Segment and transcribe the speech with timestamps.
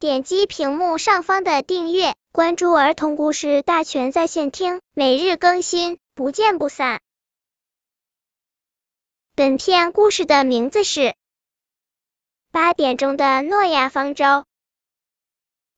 [0.00, 7.00] 点击屏幕上方的订阅，关注儿童故事大全在线听，每日更新，不见不散。
[9.34, 11.00] 本片故事的名字是
[12.52, 14.24] 《八点钟的诺亚方舟》。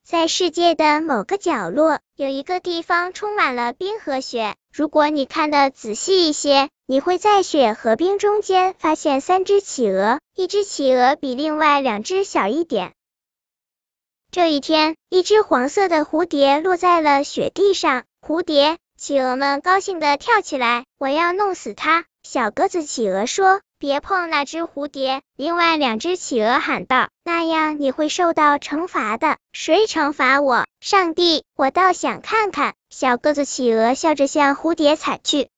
[0.04, 4.54] 在世界的某个角落，有一个地方充满了冰和雪。
[4.70, 12.92] 如果你看的仔细一些，你会在雪和冰中间发现三只企鹅，一只企鹅比另外两只小一点。
[14.32, 18.04] 这一天，一只黄色的蝴蝶落在了雪地上。
[18.24, 22.04] 蝴蝶，企鹅们高兴的跳起来，我要弄死它！
[22.22, 30.64] 小个子企鹅说：“别碰那只蝴蝶。”另外两只企鹅喊道：“那样你会受到惩罚的。”谁惩罚我？
[30.80, 31.42] 上帝！
[31.56, 32.74] 我倒想看看。
[32.88, 35.48] 小个子企鹅笑着向蝴蝶踩去。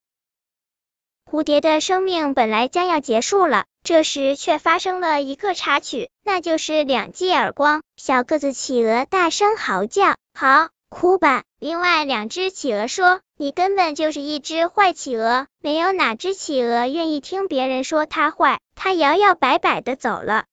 [1.32, 3.64] 蝴蝶的生命本来将要结束了。
[3.82, 7.80] 这时却发生了一个插曲，那就是两记耳光。
[7.96, 20.44] 小个子企鹅大声嚎叫：“好，哭吧！”另外两只企鹅说：“你根本就是一只坏企鹅，没有哪只企鹅愿意听别人说它坏。”它摇摇摆摆的走了。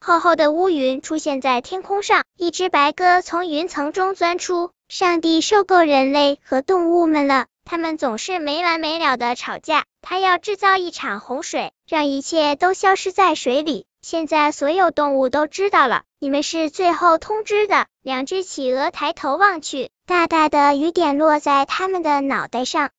[0.00, 4.70] 厚厚的乌云出现在天空上，一只白鸽从云层中钻出。
[4.88, 7.46] 上帝受够人类和动物们了。
[7.64, 13.86] 他们总是没完没了的吵架，他要制造一场洪水，让一切都消失在水里。
[14.02, 17.86] 现在所有动物都知道了，你们是最后通知的。
[18.02, 22.90] 两只企鹅抬头望去，大大的雨点落在他们的脑袋上。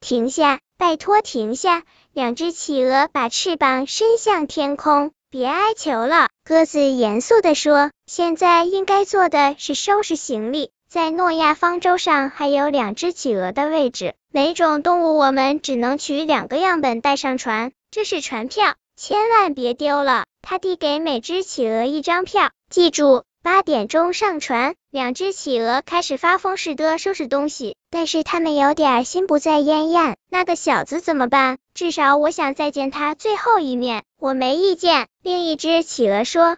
[0.00, 1.82] 停下，拜托停下！
[2.12, 6.28] 两只企鹅把翅膀伸向天空，别哀求了。
[6.44, 17.72] 鸽子严肃的说：“现在应该做的是收拾行李。”在诺亚方舟上还有两只企鹅的位置，每种动物我们只能取两个样本带上船。
[17.90, 20.24] 这是船票，千万别丢了。
[20.40, 24.76] 他递给每只企鹅一张票，记住八点钟上船。
[24.88, 30.14] 两只企鹅开始发疯似的收拾东西，但是他们有点心不在焉呀。
[30.30, 31.58] 那个小子怎么办？
[31.74, 34.04] 至少我想再见他最后一面。
[34.16, 35.08] 我没意见。
[35.24, 36.56] 另一只企鹅说。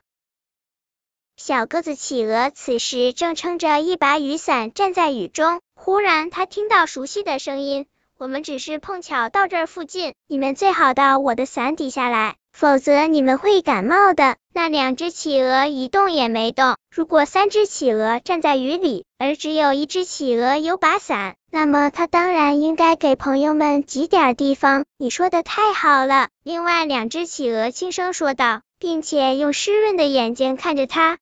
[1.36, 7.84] 小个子企鹅此时正撑着一把雨伞站在雨中，忽然他听到熟悉的声音
[8.16, 16.76] ：“我们只是碰巧到这儿附近，你们最好到我的伞底下来，否则你们会感冒的。”那两只企鹅一动也没动。
[16.90, 24.86] 如果三只企鹅站在雨里，而只有一只企鹅有把伞，那么它当然应该给朋友们挤点地方。
[24.96, 31.18] 你说的太好了，另外两只企鹅轻声说道，并且用湿润的眼睛看着他。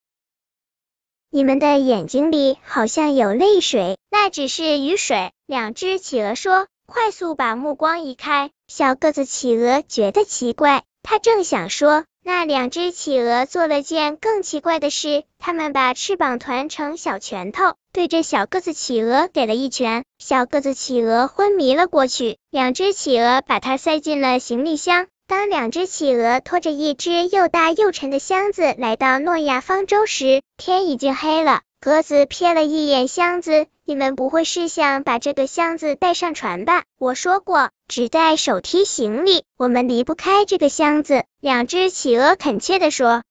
[1.35, 5.33] 你们的眼睛里好像有泪水，那只是雨水。
[5.47, 8.53] 两只企鹅说，快速把目光移开。
[8.69, 22.39] 小个子企鹅觉得奇怪，他正想说，那两只企鹅做了件更奇怪的事，他们把翅膀团成小拳头，对着小个子企鹅给了一拳，小个子企鹅昏迷了过去。
[22.49, 25.09] 两只企鹅把它塞进了行李箱。
[25.27, 31.63] 当两只企鹅拖着一只又大又沉的箱子来到诺亚方舟时，天已经黑了。
[31.81, 36.85] 鸽子瞥了一眼箱子，你们不会是想把这个箱子带上船吧？
[36.99, 41.25] 我说过，只带手提行李，我们离不开这个箱子。
[41.41, 43.23] 两只企鹅恳切地说。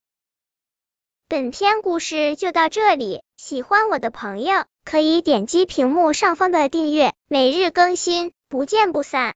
[1.29, 9.31] 本篇故事就到这里，喜欢我的朋友可以点击屏幕上方的订阅，每日更新，不见不散。